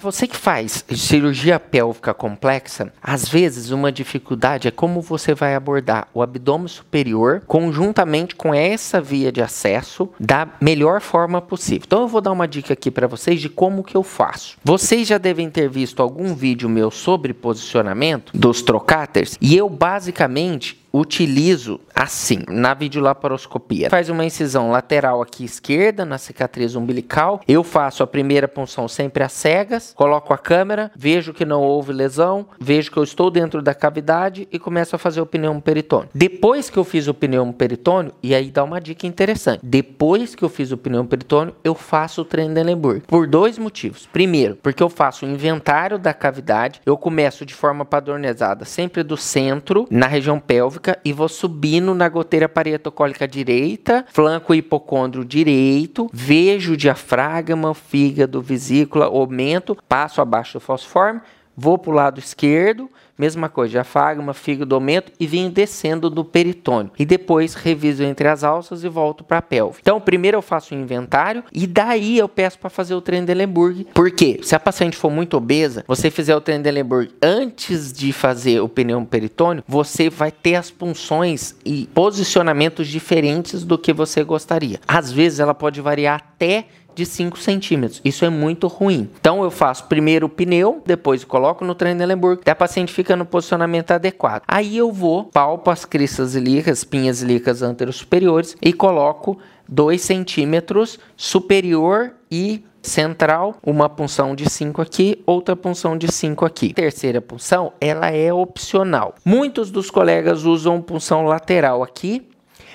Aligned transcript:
você 0.00 0.26
que 0.26 0.36
faz 0.36 0.84
cirurgia 0.96 1.60
pélvica 1.60 2.14
complexa, 2.14 2.92
às 3.02 3.28
vezes 3.28 3.70
uma 3.70 3.92
dificuldade 3.92 4.66
é 4.66 4.70
como 4.70 5.00
você 5.02 5.34
vai 5.34 5.54
abordar 5.54 6.08
o 6.14 6.22
abdômen 6.22 6.68
superior 6.68 7.42
conjuntamente 7.46 8.34
com 8.34 8.54
essa 8.54 9.00
via 9.00 9.30
de 9.30 9.42
acesso 9.42 10.08
da 10.18 10.48
melhor 10.60 11.00
forma 11.00 11.40
possível. 11.42 11.82
Então 11.86 12.00
eu 12.02 12.08
vou 12.08 12.20
dar 12.20 12.32
uma 12.32 12.48
dica 12.48 12.72
aqui 12.72 12.90
para 12.90 13.06
vocês 13.06 13.40
de 13.40 13.48
como 13.48 13.84
que 13.84 13.96
eu 13.96 14.02
faço. 14.02 14.56
Vocês 14.64 15.06
já 15.06 15.18
devem 15.18 15.50
ter 15.50 15.68
visto 15.68 16.00
algum 16.00 16.34
vídeo 16.34 16.68
meu 16.68 16.90
sobre 16.90 17.34
posicionamento 17.34 18.32
dos 18.34 18.62
trocáteres 18.62 19.36
e 19.40 19.56
eu 19.56 19.68
basicamente 19.68 20.80
utilizo 20.92 21.80
assim, 21.94 22.44
na 22.48 22.72
videolaparoscopia. 22.72 23.90
Faz 23.90 24.08
uma 24.08 24.24
incisão 24.24 24.70
lateral 24.70 25.20
aqui 25.20 25.44
esquerda, 25.44 26.04
na 26.04 26.16
cicatriz 26.16 26.74
umbilical. 26.74 27.42
Eu 27.46 27.62
faço 27.62 28.02
a 28.02 28.06
primeira 28.06 28.48
punção 28.48 28.88
sempre 28.88 29.22
às 29.22 29.32
cegas, 29.32 29.92
coloco 29.94 30.32
a 30.32 30.38
câmera, 30.38 30.90
vejo 30.96 31.34
que 31.34 31.44
não 31.44 31.62
houve 31.62 31.92
lesão, 31.92 32.46
vejo 32.58 32.90
que 32.90 32.96
eu 32.96 33.04
estou 33.04 33.30
dentro 33.30 33.60
da 33.60 33.74
cavidade 33.74 34.48
e 34.50 34.58
começo 34.58 34.96
a 34.96 34.98
fazer 34.98 35.20
o 35.20 35.26
pneumo 35.26 35.60
peritônio. 35.60 36.08
Depois 36.14 36.70
que 36.70 36.78
eu 36.78 36.84
fiz 36.84 37.06
o 37.06 37.12
pneumo 37.12 37.52
peritônio, 37.52 38.12
e 38.22 38.34
aí 38.34 38.50
dá 38.50 38.64
uma 38.64 38.80
dica 38.80 39.06
interessante. 39.06 39.60
Depois 39.62 40.34
que 40.34 40.42
eu 40.42 40.48
fiz 40.48 40.72
o 40.72 40.78
pneumo 40.78 41.08
peritônio, 41.08 41.54
eu 41.62 41.74
faço 41.74 42.22
o 42.22 42.24
Trendelenburg. 42.24 43.02
Por 43.06 43.26
dois 43.26 43.58
motivos. 43.58 44.08
Primeiro, 44.10 44.56
porque 44.56 44.82
eu 44.82 44.88
faço 44.88 45.26
o 45.26 45.28
inventário 45.28 45.98
da 45.98 46.14
cavidade, 46.14 46.80
eu 46.86 46.96
começo 46.96 47.44
de 47.44 47.54
forma 47.54 47.84
padronizada, 47.84 48.64
sempre 48.64 49.02
do 49.02 49.18
centro, 49.18 49.86
na 49.90 50.06
região 50.06 50.40
pélvica, 50.40 50.79
e 51.04 51.12
vou 51.12 51.28
subindo 51.28 51.94
na 51.94 52.08
goteira 52.08 52.48
parietocólica 52.48 53.26
direita, 53.26 54.04
flanco 54.08 54.54
hipocôndrio 54.54 55.24
direito, 55.24 56.08
vejo 56.12 56.76
diafragma, 56.76 57.74
fígado, 57.74 58.40
vesícula, 58.40 59.06
aumento, 59.06 59.76
passo 59.88 60.20
abaixo 60.20 60.54
do 60.54 60.60
fosforme, 60.60 61.20
vou 61.60 61.76
para 61.76 61.90
o 61.90 61.94
lado 61.94 62.18
esquerdo, 62.18 62.90
Mesma 63.20 63.50
coisa, 63.50 63.72
diafragma, 63.72 64.32
fígado, 64.32 64.74
aumento 64.74 65.12
e 65.20 65.26
venho 65.26 65.50
descendo 65.50 66.08
do 66.08 66.24
peritônio. 66.24 66.90
E 66.98 67.04
depois 67.04 67.52
reviso 67.52 68.02
entre 68.02 68.26
as 68.26 68.42
alças 68.42 68.82
e 68.82 68.88
volto 68.88 69.22
para 69.22 69.36
a 69.36 69.42
pelve. 69.42 69.80
Então, 69.82 70.00
primeiro 70.00 70.38
eu 70.38 70.42
faço 70.42 70.74
o 70.74 70.78
inventário 70.78 71.44
e 71.52 71.66
daí 71.66 72.16
eu 72.16 72.26
peço 72.30 72.58
para 72.58 72.70
fazer 72.70 72.94
o 72.94 73.00
Trendelenburg. 73.02 73.88
Por 73.92 74.10
quê? 74.10 74.40
Se 74.42 74.54
a 74.54 74.58
paciente 74.58 74.96
for 74.96 75.10
muito 75.10 75.36
obesa, 75.36 75.84
você 75.86 76.10
fizer 76.10 76.34
o 76.34 76.40
Trendelenburg 76.40 77.10
antes 77.20 77.92
de 77.92 78.10
fazer 78.10 78.62
o 78.62 78.70
pneu 78.70 79.04
peritônio, 79.04 79.62
você 79.68 80.08
vai 80.08 80.32
ter 80.32 80.54
as 80.54 80.70
punções 80.70 81.54
e 81.62 81.90
posicionamentos 81.92 82.88
diferentes 82.88 83.64
do 83.64 83.76
que 83.76 83.92
você 83.92 84.24
gostaria. 84.24 84.80
Às 84.88 85.12
vezes 85.12 85.40
ela 85.40 85.54
pode 85.54 85.78
variar 85.82 86.22
até 86.40 86.64
de 86.94 87.06
5 87.06 87.38
centímetros. 87.38 88.00
Isso 88.04 88.24
é 88.24 88.30
muito 88.30 88.66
ruim. 88.66 89.08
Então 89.20 89.42
eu 89.42 89.50
faço 89.50 89.84
primeiro 89.84 90.26
o 90.26 90.28
pneu, 90.28 90.82
depois 90.84 91.24
coloco 91.24 91.64
no 91.64 91.74
Trendelenburg, 91.74 92.40
até 92.42 92.50
a 92.50 92.56
paciente 92.56 92.92
fica 92.92 93.16
no 93.16 93.24
posicionamento 93.24 93.90
adequado. 93.92 94.42
Aí 94.46 94.76
eu 94.76 94.92
vou, 94.92 95.24
palpo 95.24 95.70
as 95.70 95.84
cristas 95.84 96.34
ilíacas, 96.34 96.84
pinhas 96.84 97.22
ilíacas 97.22 97.60
superiores 97.92 98.56
e 98.60 98.72
coloco 98.72 99.38
2 99.68 100.00
centímetros 100.00 100.98
superior 101.16 102.12
e 102.30 102.64
central, 102.82 103.56
uma 103.62 103.88
punção 103.88 104.34
de 104.34 104.48
5 104.48 104.80
aqui, 104.80 105.22
outra 105.26 105.54
punção 105.54 105.96
de 105.96 106.10
5 106.10 106.44
aqui. 106.44 106.72
Terceira 106.72 107.20
punção, 107.20 107.72
ela 107.80 108.10
é 108.10 108.32
opcional. 108.32 109.14
Muitos 109.24 109.70
dos 109.70 109.90
colegas 109.90 110.44
usam 110.44 110.80
punção 110.80 111.24
lateral 111.24 111.82
aqui, 111.82 112.26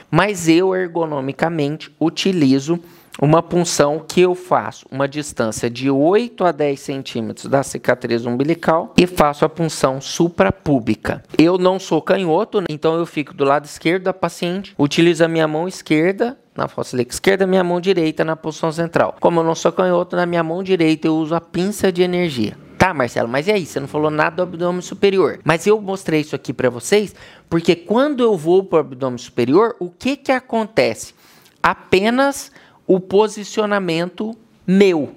mas 0.09 0.47
eu 0.47 0.75
ergonomicamente 0.75 1.93
utilizo 1.99 2.79
uma 3.21 3.41
punção 3.41 4.03
que 4.05 4.21
eu 4.21 4.35
faço 4.35 4.85
uma 4.91 5.07
distância 5.07 5.69
de 5.69 5.89
8 5.89 6.43
a 6.43 6.51
10 6.51 6.79
centímetros 6.79 7.45
da 7.45 7.63
cicatriz 7.63 8.25
umbilical 8.25 8.93
e 8.97 9.07
faço 9.07 9.45
a 9.45 9.49
punção 9.49 10.01
suprapúbica. 10.01 11.23
Eu 11.37 11.57
não 11.57 11.79
sou 11.79 12.01
canhoto, 12.01 12.63
então 12.69 12.95
eu 12.95 13.05
fico 13.05 13.33
do 13.33 13.43
lado 13.43 13.65
esquerdo 13.65 14.03
da 14.03 14.13
paciente, 14.13 14.73
utilizo 14.77 15.23
a 15.23 15.27
minha 15.27 15.47
mão 15.47 15.67
esquerda 15.67 16.37
na 16.55 16.69
fossa 16.69 17.01
esquerda, 17.01 17.45
minha 17.45 17.63
mão 17.63 17.81
direita 17.81 18.23
na 18.23 18.35
posição 18.35 18.71
central. 18.71 19.15
Como 19.19 19.41
eu 19.41 19.43
não 19.43 19.55
sou 19.55 19.73
canhoto, 19.73 20.15
na 20.15 20.25
minha 20.25 20.41
mão 20.41 20.63
direita 20.63 21.07
eu 21.07 21.15
uso 21.15 21.35
a 21.35 21.41
pinça 21.41 21.91
de 21.91 22.01
energia. 22.01 22.57
Tá, 22.77 22.93
Marcelo, 22.93 23.27
mas 23.27 23.47
e 23.47 23.51
aí? 23.51 23.65
Você 23.65 23.79
não 23.79 23.87
falou 23.87 24.09
nada 24.09 24.37
do 24.37 24.43
abdômen 24.43 24.81
superior. 24.81 25.39
Mas 25.43 25.65
eu 25.65 25.81
mostrei 25.81 26.21
isso 26.21 26.35
aqui 26.35 26.53
para 26.53 26.69
vocês 26.69 27.15
porque 27.49 27.75
quando 27.75 28.23
eu 28.23 28.37
vou 28.37 28.63
para 28.63 28.77
o 28.77 28.79
abdômen 28.79 29.17
superior, 29.17 29.75
o 29.79 29.89
que 29.89 30.15
que 30.15 30.31
acontece? 30.31 31.13
Apenas 31.61 32.51
o 32.87 32.99
posicionamento 32.99 34.35
meu. 34.65 35.15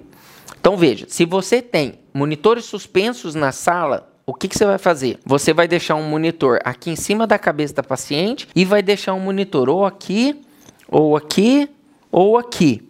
Então 0.59 0.75
veja, 0.75 1.05
se 1.09 1.25
você 1.25 1.61
tem 1.61 1.99
monitores 2.13 2.65
suspensos 2.65 3.35
na 3.35 3.51
sala, 3.51 4.11
o 4.25 4.33
que, 4.33 4.47
que, 4.47 4.57
você 4.57 4.65
vai 4.65 4.77
fazer? 4.77 5.19
Você 5.25 5.53
vai 5.53 5.67
deixar 5.67 5.95
um 5.95 6.07
monitor 6.07 6.59
aqui 6.63 6.91
em 6.91 6.95
cima 6.95 7.25
da 7.25 7.39
cabeça 7.39 7.73
da 7.73 7.83
paciente 7.83 8.47
e 8.55 8.63
vai 8.65 8.81
deixar 8.83 9.13
um 9.13 9.19
monitor 9.19 9.69
ou 9.69 9.85
aqui, 9.85 10.39
ou 10.87 11.15
aqui, 11.15 11.69
ou 12.11 12.37
aqui. 12.37 12.88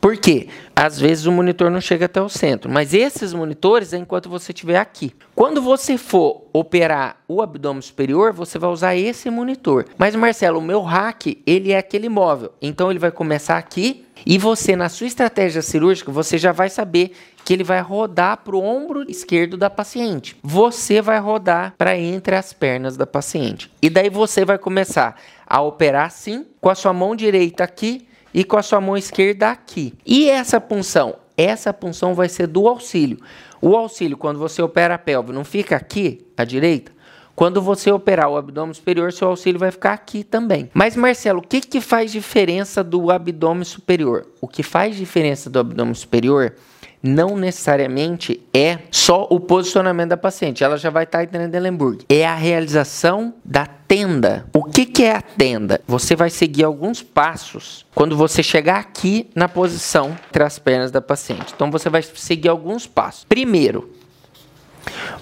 Por 0.00 0.16
quê? 0.16 0.48
Às 0.74 0.98
vezes 0.98 1.26
o 1.26 1.32
monitor 1.32 1.70
não 1.70 1.80
chega 1.80 2.06
até 2.06 2.22
o 2.22 2.28
centro, 2.28 2.70
mas 2.70 2.94
esses 2.94 3.34
monitores 3.34 3.92
é 3.92 3.98
enquanto 3.98 4.30
você 4.30 4.50
estiver 4.50 4.78
aqui. 4.78 5.12
Quando 5.34 5.60
você 5.60 5.98
for 5.98 6.46
operar 6.54 7.18
o 7.28 7.42
abdômen 7.42 7.82
superior, 7.82 8.32
você 8.32 8.58
vai 8.58 8.70
usar 8.70 8.96
esse 8.96 9.28
monitor. 9.28 9.84
Mas 9.98 10.16
Marcelo, 10.16 10.58
o 10.58 10.62
meu 10.62 10.80
rack, 10.80 11.42
ele 11.46 11.72
é 11.72 11.76
aquele 11.76 12.08
móvel. 12.08 12.50
Então 12.62 12.90
ele 12.90 12.98
vai 12.98 13.10
começar 13.10 13.58
aqui 13.58 14.06
e 14.24 14.38
você 14.38 14.74
na 14.74 14.88
sua 14.88 15.06
estratégia 15.06 15.60
cirúrgica, 15.60 16.10
você 16.10 16.38
já 16.38 16.50
vai 16.50 16.70
saber 16.70 17.12
que 17.44 17.52
ele 17.52 17.64
vai 17.64 17.80
rodar 17.80 18.38
para 18.38 18.56
o 18.56 18.62
ombro 18.62 19.04
esquerdo 19.10 19.58
da 19.58 19.68
paciente. 19.68 20.34
Você 20.42 21.02
vai 21.02 21.18
rodar 21.18 21.74
para 21.76 21.98
entre 21.98 22.36
as 22.36 22.54
pernas 22.54 22.96
da 22.96 23.06
paciente. 23.06 23.70
E 23.82 23.90
daí 23.90 24.08
você 24.08 24.46
vai 24.46 24.56
começar 24.56 25.20
a 25.46 25.60
operar 25.60 26.06
assim, 26.06 26.46
com 26.58 26.70
a 26.70 26.74
sua 26.74 26.94
mão 26.94 27.14
direita 27.14 27.64
aqui 27.64 28.06
e 28.32 28.44
com 28.44 28.56
a 28.56 28.62
sua 28.62 28.80
mão 28.80 28.96
esquerda 28.96 29.50
aqui. 29.50 29.94
E 30.04 30.28
essa 30.28 30.60
punção? 30.60 31.16
Essa 31.36 31.72
punção 31.72 32.14
vai 32.14 32.28
ser 32.28 32.46
do 32.46 32.68
auxílio. 32.68 33.18
O 33.60 33.76
auxílio, 33.76 34.16
quando 34.16 34.38
você 34.38 34.60
opera 34.62 34.94
a 34.94 34.98
pelve, 34.98 35.32
não 35.32 35.44
fica 35.44 35.76
aqui, 35.76 36.26
à 36.36 36.44
direita? 36.44 36.92
Quando 37.34 37.62
você 37.62 37.90
operar 37.90 38.28
o 38.28 38.36
abdômen 38.36 38.74
superior, 38.74 39.12
seu 39.12 39.28
auxílio 39.28 39.58
vai 39.58 39.70
ficar 39.70 39.94
aqui 39.94 40.22
também. 40.22 40.70
Mas, 40.74 40.94
Marcelo, 40.94 41.38
o 41.38 41.42
que, 41.42 41.62
que 41.62 41.80
faz 41.80 42.12
diferença 42.12 42.84
do 42.84 43.10
abdômen 43.10 43.64
superior? 43.64 44.26
O 44.40 44.46
que 44.46 44.62
faz 44.62 44.94
diferença 44.94 45.48
do 45.48 45.58
abdômen 45.58 45.94
superior 45.94 46.54
não 47.02 47.36
necessariamente 47.36 48.40
é 48.52 48.78
só 48.90 49.26
o 49.30 49.40
posicionamento 49.40 50.10
da 50.10 50.16
paciente. 50.16 50.62
Ela 50.62 50.76
já 50.76 50.90
vai 50.90 51.04
estar 51.04 51.22
em 51.22 51.28
Trendelenburg. 51.28 52.04
É 52.08 52.26
a 52.26 52.34
realização 52.34 53.34
da 53.44 53.66
tenda. 53.66 54.46
O 54.52 54.64
que, 54.64 54.84
que 54.86 55.02
é 55.04 55.16
a 55.16 55.22
tenda? 55.22 55.80
Você 55.86 56.14
vai 56.14 56.30
seguir 56.30 56.64
alguns 56.64 57.02
passos 57.02 57.86
quando 57.94 58.16
você 58.16 58.42
chegar 58.42 58.78
aqui 58.78 59.28
na 59.34 59.48
posição 59.48 60.16
entre 60.28 60.42
as 60.42 60.58
pernas 60.58 60.90
da 60.90 61.00
paciente. 61.00 61.52
Então 61.54 61.70
você 61.70 61.88
vai 61.88 62.02
seguir 62.02 62.48
alguns 62.48 62.86
passos. 62.86 63.24
Primeiro, 63.28 63.90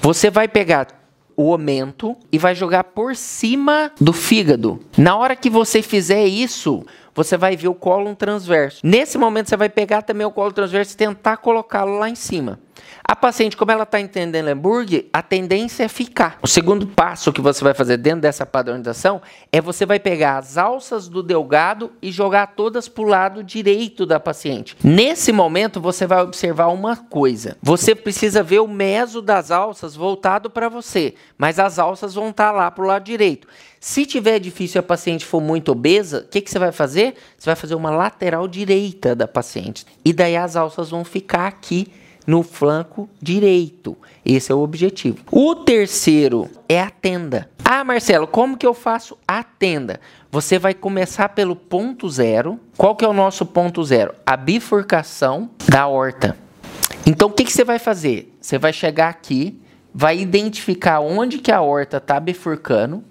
você 0.00 0.30
vai 0.30 0.48
pegar 0.48 0.88
o 1.36 1.52
aumento 1.52 2.16
e 2.32 2.38
vai 2.38 2.52
jogar 2.52 2.82
por 2.82 3.14
cima 3.14 3.92
do 4.00 4.12
fígado. 4.12 4.80
Na 4.96 5.16
hora 5.16 5.36
que 5.36 5.48
você 5.48 5.82
fizer 5.82 6.26
isso, 6.26 6.84
você 7.18 7.36
vai 7.36 7.56
ver 7.56 7.66
o 7.66 7.74
colo 7.74 8.14
transverso. 8.14 8.80
Nesse 8.84 9.18
momento, 9.18 9.48
você 9.48 9.56
vai 9.56 9.68
pegar 9.68 10.02
também 10.02 10.24
o 10.24 10.30
colo 10.30 10.52
transverso 10.52 10.94
e 10.94 10.96
tentar 10.96 11.38
colocá-lo 11.38 11.98
lá 11.98 12.08
em 12.08 12.14
cima. 12.14 12.60
A 13.10 13.16
paciente, 13.16 13.56
como 13.56 13.72
ela 13.72 13.84
está 13.84 13.98
entendendo 13.98 14.44
Lemburg, 14.44 15.08
a 15.12 15.22
tendência 15.22 15.84
é 15.84 15.88
ficar. 15.88 16.38
O 16.42 16.46
segundo 16.46 16.86
passo 16.86 17.32
que 17.32 17.40
você 17.40 17.64
vai 17.64 17.72
fazer 17.72 17.96
dentro 17.96 18.20
dessa 18.20 18.44
padronização 18.44 19.22
é 19.50 19.60
você 19.60 19.86
vai 19.86 19.98
pegar 19.98 20.36
as 20.36 20.58
alças 20.58 21.08
do 21.08 21.22
delgado 21.22 21.90
e 22.02 22.12
jogar 22.12 22.48
todas 22.48 22.86
para 22.86 23.02
o 23.02 23.08
lado 23.08 23.42
direito 23.42 24.04
da 24.04 24.20
paciente. 24.20 24.76
Nesse 24.84 25.32
momento, 25.32 25.80
você 25.80 26.06
vai 26.06 26.22
observar 26.22 26.68
uma 26.68 26.96
coisa. 26.96 27.56
Você 27.62 27.94
precisa 27.94 28.42
ver 28.42 28.60
o 28.60 28.68
meso 28.68 29.22
das 29.22 29.50
alças 29.50 29.96
voltado 29.96 30.50
para 30.50 30.68
você, 30.68 31.14
mas 31.38 31.58
as 31.58 31.78
alças 31.78 32.14
vão 32.14 32.28
estar 32.28 32.52
tá 32.52 32.52
lá 32.52 32.70
para 32.70 32.84
o 32.84 32.86
lado 32.86 33.04
direito. 33.04 33.48
Se 33.80 34.04
tiver 34.04 34.38
difícil 34.38 34.78
e 34.78 34.80
a 34.80 34.82
paciente 34.82 35.24
for 35.24 35.40
muito 35.40 35.72
obesa, 35.72 36.20
o 36.20 36.28
que, 36.28 36.40
que 36.40 36.50
você 36.50 36.58
vai 36.58 36.72
fazer? 36.72 37.14
Você 37.38 37.46
vai 37.46 37.56
fazer 37.56 37.74
uma 37.74 37.90
lateral 37.90 38.48
direita 38.48 39.14
da 39.14 39.28
paciente. 39.28 39.86
E 40.04 40.12
daí 40.12 40.36
as 40.36 40.56
alças 40.56 40.90
vão 40.90 41.04
ficar 41.04 41.46
aqui 41.46 41.90
no 42.28 42.42
flanco 42.42 43.08
direito. 43.22 43.96
Esse 44.22 44.52
é 44.52 44.54
o 44.54 44.58
objetivo. 44.58 45.16
O 45.32 45.54
terceiro 45.54 46.46
é 46.68 46.78
a 46.78 46.90
tenda. 46.90 47.48
Ah, 47.64 47.82
Marcelo, 47.82 48.26
como 48.26 48.54
que 48.54 48.66
eu 48.66 48.74
faço 48.74 49.16
a 49.26 49.42
tenda? 49.42 49.98
Você 50.30 50.58
vai 50.58 50.74
começar 50.74 51.30
pelo 51.30 51.56
ponto 51.56 52.06
zero. 52.10 52.60
Qual 52.76 52.94
que 52.94 53.02
é 53.02 53.08
o 53.08 53.14
nosso 53.14 53.46
ponto 53.46 53.82
zero? 53.82 54.12
A 54.26 54.36
bifurcação 54.36 55.48
da 55.66 55.86
horta. 55.86 56.36
Então, 57.06 57.28
o 57.28 57.32
que, 57.32 57.44
que 57.44 57.52
você 57.52 57.64
vai 57.64 57.78
fazer? 57.78 58.30
Você 58.38 58.58
vai 58.58 58.74
chegar 58.74 59.08
aqui, 59.08 59.58
vai 59.94 60.18
identificar 60.18 61.00
onde 61.00 61.38
que 61.38 61.50
a 61.50 61.62
horta 61.62 61.96
está 61.96 62.20
bifurcando, 62.20 63.02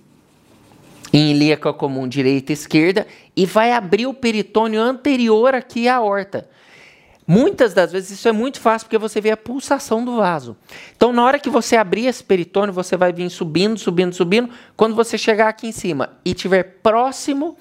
em 1.12 1.32
ilíaca 1.32 1.74
comum 1.74 2.08
direita 2.08 2.52
e 2.52 2.54
esquerda, 2.54 3.08
e 3.36 3.48
vai 3.48 3.72
abrir 3.72 4.06
o 4.06 4.14
peritônio 4.14 4.80
anterior 4.80 5.56
aqui 5.56 5.88
à 5.88 6.00
horta. 6.00 6.48
Muitas 7.30 7.74
das 7.74 7.92
vezes 7.92 8.12
isso 8.12 8.28
é 8.30 8.32
muito 8.32 8.62
fácil 8.62 8.86
porque 8.86 8.98
você 8.98 9.20
vê 9.20 9.32
a 9.32 9.38
pulsação 9.38 10.06
do 10.06 10.16
vaso. 10.16 10.56
Então, 10.96 11.12
na 11.12 11.26
hora 11.26 11.38
que 11.38 11.50
você 11.50 11.76
abrir 11.76 12.06
esse 12.06 12.24
peritônio, 12.24 12.74
você 12.74 12.96
vai 12.96 13.12
vir 13.12 13.30
subindo, 13.30 13.78
subindo, 13.78 14.16
subindo. 14.16 14.50
Quando 14.78 14.96
você 14.96 15.18
chegar 15.18 15.50
aqui 15.50 15.68
em 15.68 15.74
cima 15.74 16.12
e 16.24 16.32
estiver 16.32 16.64
próximo 16.82 17.58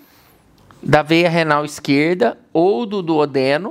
da 0.80 1.02
veia 1.02 1.28
renal 1.28 1.64
esquerda 1.64 2.38
ou 2.52 2.86
do 2.86 3.02
duodeno, 3.02 3.70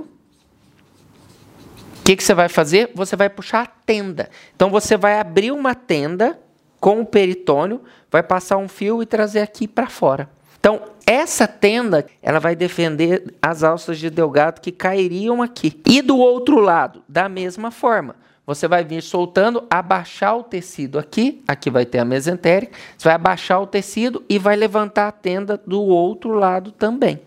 o 2.00 2.04
que, 2.04 2.18
que 2.18 2.24
você 2.24 2.34
vai 2.34 2.50
fazer? 2.50 2.92
Você 2.94 3.16
vai 3.16 3.30
puxar 3.30 3.62
a 3.62 3.66
tenda. 3.66 4.30
Então, 4.54 4.70
você 4.70 4.98
vai 4.98 5.18
abrir 5.18 5.52
uma 5.52 5.74
tenda 5.74 6.38
com 6.78 7.00
o 7.00 7.06
peritônio, 7.06 7.82
vai 8.12 8.22
passar 8.22 8.58
um 8.58 8.68
fio 8.68 9.02
e 9.02 9.06
trazer 9.06 9.40
aqui 9.40 9.66
para 9.66 9.88
fora. 9.88 10.30
Então, 10.66 10.82
essa 11.06 11.48
tenda, 11.48 12.08
ela 12.24 12.40
vai 12.40 12.56
defender 12.56 13.36
as 13.40 13.62
alças 13.62 14.00
de 14.00 14.10
delgado 14.10 14.60
que 14.60 14.72
cairiam 14.72 15.44
aqui. 15.44 15.80
E 15.86 16.02
do 16.02 16.18
outro 16.18 16.60
lado, 16.60 17.04
da 17.08 17.30
mesma 17.30 17.70
forma, 17.70 18.16
você 18.48 18.68
vai 18.68 18.84
vir 18.84 19.04
soltando, 19.04 19.64
abaixar 19.70 20.36
o 20.36 20.42
tecido 20.42 20.98
aqui, 20.98 21.44
aqui 21.48 21.70
vai 21.70 21.86
ter 21.86 22.00
a 22.00 22.04
mesentérica, 22.06 22.76
você 22.98 23.04
vai 23.04 23.14
abaixar 23.14 23.62
o 23.62 23.68
tecido 23.68 24.24
e 24.28 24.40
vai 24.40 24.56
levantar 24.56 25.08
a 25.08 25.12
tenda 25.12 25.56
do 25.68 25.84
outro 25.84 26.34
lado 26.34 26.72
também. 26.72 27.22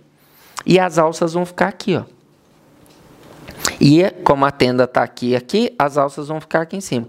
E 0.66 0.76
as 0.80 0.98
alças 0.98 1.34
vão 1.34 1.46
ficar 1.46 1.68
aqui, 1.68 1.94
ó. 1.94 2.02
E 3.80 4.10
como 4.24 4.46
a 4.46 4.50
tenda 4.50 4.82
está 4.82 5.04
aqui 5.04 5.36
aqui, 5.36 5.72
as 5.78 5.96
alças 5.96 6.26
vão 6.26 6.40
ficar 6.40 6.62
aqui 6.62 6.76
em 6.76 6.80
cima. 6.80 7.06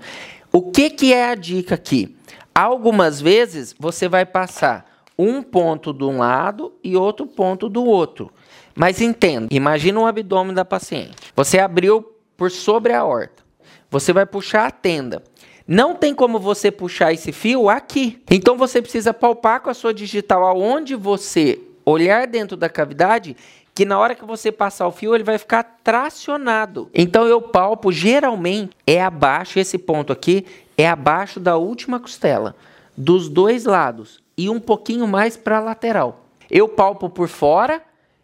O 0.51 0.61
que, 0.61 0.91
que 0.91 1.11
é 1.11 1.31
a 1.31 1.33
dica 1.33 1.73
aqui? 1.73 2.15
Algumas 2.53 3.19
vezes 3.19 3.75
você 3.79 4.07
vai 4.07 4.27
passar 4.27 4.88
um 5.21 5.44
ponto 5.44 5.92
de 5.92 6.06
um 6.06 6.19
lado 6.19 6.71
e 6.81 6.95
outro 6.95 7.27
ponto 7.27 7.68
do 7.68 7.83
outro. 7.83 8.31
Mas 8.74 9.01
entenda, 9.01 9.50
imagina 9.51 10.00
o 10.00 10.06
abdômen 10.06 10.54
da 10.54 10.63
paciente. 10.63 11.12
Você 11.36 11.60
abriu 11.60 12.16
por 12.38 12.50
sobre 12.50 12.94
a 12.94 13.04
horta. 13.04 13.44
Você 13.92 14.13
vai 14.13 14.25
puxar 14.25 14.66
a 14.66 14.71
tenda. 14.71 15.21
Não 15.68 15.94
tem 15.94 16.16
como 16.16 16.39
você 16.39 16.71
puxar 16.71 17.12
esse 17.12 17.33
fio 17.33 17.69
aqui. 17.69 18.24
Então 18.31 18.57
você 18.57 18.81
precisa 18.81 19.13
palpar 19.13 19.60
com 19.60 19.69
a 19.69 19.74
sua 19.74 19.94
digital 19.94 20.45
aonde 20.45 20.95
você 20.95 21.60
olhar 21.86 22.25
dentro 22.25 22.56
da 22.56 22.69
cavidade 22.69 23.36
que 23.75 23.83
na 23.83 24.00
hora 24.00 24.15
que 24.15 24.25
você 24.25 24.54
passar 24.54 24.88
o 24.88 24.92
fio 24.92 25.13
ele 25.13 25.24
vai 25.24 25.38
ficar 25.38 25.63
tracionado. 25.83 26.89
Então 26.94 27.25
eu 27.27 27.42
palpo 27.42 27.92
geralmente 27.92 28.72
é 28.88 29.01
abaixo 29.01 29.60
esse 29.60 29.77
ponto 29.77 30.13
aqui 30.13 30.45
é 30.77 30.88
abaixo 30.88 31.42
da 31.42 31.57
última 31.57 32.00
costela, 32.00 32.56
dos 32.95 33.27
dois 33.27 33.65
lados 33.65 34.22
e 34.39 34.50
um 34.50 34.57
pouquinho 34.57 35.06
mais 35.06 35.36
para 35.36 35.57
a 35.57 35.59
lateral. 35.59 36.24
Eu 36.50 36.69
palpo 36.69 37.09
por 37.09 37.27
fora 37.27 37.81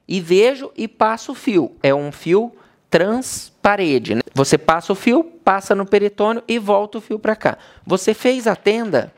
e 0.08 0.22
vejo 0.22 0.72
e 0.78 0.88
passo 0.88 1.34
o 1.34 1.36
fio. 1.36 1.76
É 1.84 1.94
um 1.94 2.10
fio 2.10 2.54
transparede. 2.90 4.16
Né? 4.16 4.22
Você 4.34 4.58
passa 4.58 4.94
o 4.94 4.96
fio, 4.96 5.26
passa 5.26 5.76
no 5.76 5.86
peritônio 5.86 6.42
e 6.48 6.58
volta 6.58 7.00
o 7.00 7.02
fio 7.02 7.20
para 7.20 7.36
cá. 7.36 7.58
Você 7.86 8.14
fez 8.14 8.48
a 8.48 8.56
tenda, 8.56 9.12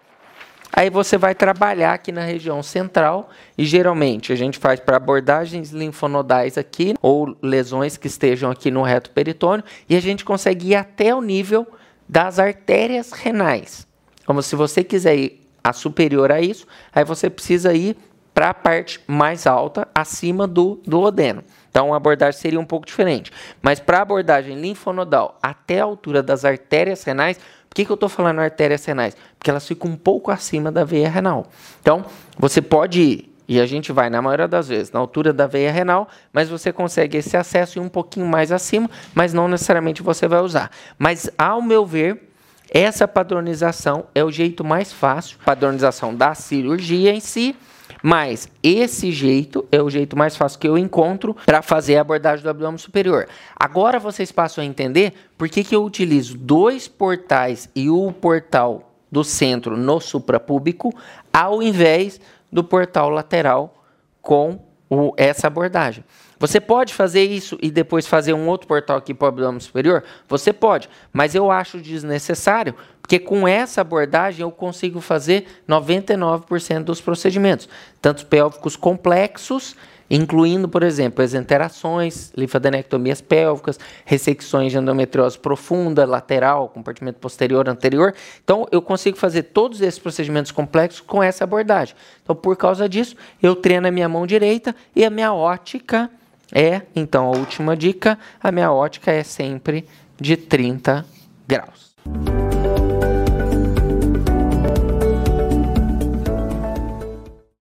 aí 0.73 0.89
você 0.89 1.19
vai 1.19 1.35
trabalhar 1.35 1.94
aqui 1.94 2.11
na 2.11 2.23
região 2.23 2.63
central 2.63 3.29
e 3.55 3.63
geralmente 3.63 4.33
a 4.33 4.35
gente 4.35 4.57
faz 4.57 4.79
para 4.79 4.97
abordagens 4.97 5.69
linfonodais 5.69 6.57
aqui 6.57 6.95
ou 6.99 7.38
lesões 7.44 7.95
que 7.95 8.07
estejam 8.07 8.49
aqui 8.49 8.71
no 8.71 8.81
reto 8.81 9.11
peritônio 9.11 9.63
e 9.88 9.95
a 9.95 10.01
gente 10.01 10.25
consegue 10.25 10.69
ir 10.69 10.75
até 10.75 11.13
o 11.13 11.21
nível 11.21 11.67
das 12.09 12.39
artérias 12.39 13.11
renais. 13.11 13.85
Como 14.25 14.41
se 14.41 14.55
você 14.55 14.83
quiser 14.83 15.15
ir 15.15 15.46
a 15.67 15.73
superior 15.73 16.31
a 16.31 16.39
isso, 16.39 16.65
aí 16.93 17.03
você 17.03 17.29
precisa 17.29 17.73
ir 17.73 17.97
para 18.33 18.51
a 18.51 18.53
parte 18.53 19.01
mais 19.05 19.45
alta, 19.45 19.87
acima 19.93 20.47
do, 20.47 20.79
do 20.85 21.01
odeno. 21.01 21.43
Então, 21.69 21.93
a 21.93 21.97
abordagem 21.97 22.39
seria 22.39 22.59
um 22.59 22.65
pouco 22.65 22.85
diferente. 22.85 23.33
Mas 23.61 23.79
para 23.79 23.97
a 23.97 24.01
abordagem 24.01 24.55
linfonodal, 24.59 25.37
até 25.41 25.81
a 25.81 25.83
altura 25.83 26.23
das 26.23 26.45
artérias 26.45 27.03
renais, 27.03 27.37
por 27.67 27.75
que, 27.75 27.83
que 27.83 27.91
eu 27.91 27.95
estou 27.95 28.07
falando 28.07 28.39
artérias 28.39 28.85
renais? 28.85 29.17
Porque 29.37 29.49
elas 29.49 29.67
ficam 29.67 29.91
um 29.91 29.97
pouco 29.97 30.31
acima 30.31 30.71
da 30.71 30.85
veia 30.85 31.09
renal. 31.09 31.47
Então, 31.81 32.05
você 32.37 32.61
pode 32.61 33.01
ir, 33.01 33.35
e 33.45 33.59
a 33.59 33.65
gente 33.65 33.91
vai, 33.91 34.09
na 34.09 34.21
maioria 34.21 34.47
das 34.47 34.69
vezes, 34.69 34.91
na 34.91 34.99
altura 34.99 35.33
da 35.33 35.47
veia 35.47 35.71
renal, 35.71 36.07
mas 36.31 36.47
você 36.47 36.71
consegue 36.71 37.17
esse 37.17 37.35
acesso 37.35 37.77
e 37.77 37.81
um 37.81 37.89
pouquinho 37.89 38.25
mais 38.25 38.51
acima, 38.51 38.89
mas 39.13 39.33
não 39.33 39.47
necessariamente 39.49 40.01
você 40.01 40.27
vai 40.27 40.39
usar. 40.39 40.71
Mas, 40.97 41.29
ao 41.37 41.61
meu 41.61 41.85
ver, 41.85 42.26
essa 42.69 43.07
padronização 43.07 44.05
é 44.13 44.23
o 44.23 44.31
jeito 44.31 44.63
mais 44.63 44.91
fácil, 44.91 45.37
padronização 45.45 46.13
da 46.13 46.33
cirurgia 46.33 47.13
em 47.13 47.19
si, 47.19 47.55
mas 48.03 48.49
esse 48.61 49.11
jeito 49.11 49.65
é 49.71 49.81
o 49.81 49.89
jeito 49.89 50.17
mais 50.17 50.35
fácil 50.35 50.59
que 50.59 50.67
eu 50.67 50.77
encontro 50.77 51.35
para 51.45 51.61
fazer 51.61 51.97
a 51.97 52.01
abordagem 52.01 52.43
do 52.43 52.49
abdômen 52.49 52.77
superior. 52.77 53.27
Agora 53.55 53.99
vocês 53.99 54.31
passam 54.31 54.63
a 54.63 54.67
entender 54.67 55.13
por 55.37 55.49
que, 55.49 55.63
que 55.63 55.75
eu 55.75 55.83
utilizo 55.83 56.37
dois 56.37 56.87
portais 56.87 57.69
e 57.75 57.89
o 57.89 58.11
portal 58.11 58.93
do 59.11 59.23
centro 59.23 59.77
no 59.77 59.99
suprapúbico, 59.99 60.93
ao 61.31 61.63
invés 61.63 62.19
do 62.51 62.63
portal 62.63 63.09
lateral 63.09 63.83
com 64.21 64.66
o, 64.89 65.13
essa 65.17 65.47
abordagem. 65.47 66.03
Você 66.39 66.59
pode 66.59 66.93
fazer 66.93 67.23
isso 67.23 67.57
e 67.61 67.71
depois 67.71 68.05
fazer 68.05 68.33
um 68.33 68.47
outro 68.47 68.67
portal 68.67 68.97
aqui 68.97 69.13
para 69.13 69.25
o 69.25 69.29
abdômen 69.29 69.59
superior? 69.59 70.03
Você 70.27 70.53
pode, 70.53 70.89
mas 71.11 71.33
eu 71.33 71.49
acho 71.49 71.79
desnecessário, 71.79 72.75
porque 73.01 73.17
com 73.17 73.47
essa 73.47 73.81
abordagem 73.81 74.41
eu 74.41 74.51
consigo 74.51 75.01
fazer 75.01 75.47
99% 75.67 76.83
dos 76.83 77.01
procedimentos, 77.01 77.67
tanto 78.01 78.25
pélvicos 78.27 78.75
complexos 78.75 79.75
incluindo, 80.09 80.68
por 80.68 80.83
exemplo, 80.83 81.24
exenterações, 81.24 82.31
linfadenectomias 82.36 83.21
pélvicas, 83.21 83.80
ressecções 84.06 84.71
de 84.71 84.77
endometriose 84.77 85.38
profunda, 85.38 86.06
lateral, 86.06 86.69
compartimento 86.69 87.19
posterior, 87.19 87.68
anterior. 87.68 88.13
Então, 88.44 88.68
eu 88.71 88.81
consigo 88.81 89.18
fazer 89.18 89.44
todos 89.44 89.81
esses 89.81 90.00
procedimentos 90.00 90.51
complexos 90.51 91.01
com 91.01 91.21
essa 91.21 91.44
abordagem. 91.44 91.95
Então, 92.24 92.36
por 92.36 92.56
causa 92.56 92.88
disso, 92.88 93.15
eu 93.42 93.56
treino 93.56 93.88
a 93.88 93.92
minha 93.92 94.09
mão 94.09 94.25
direita 94.25 94.75
e 94.95 95.04
a 95.04 95.09
minha 95.09 95.33
ótica 95.33 96.09
é, 96.51 96.83
então, 96.95 97.25
a 97.25 97.38
última 97.38 97.75
dica, 97.75 98.18
a 98.42 98.51
minha 98.51 98.71
ótica 98.71 99.12
é 99.12 99.24
sempre 99.24 99.86
de 100.19 100.38
30 100.38 101.06
graus. 101.48 101.94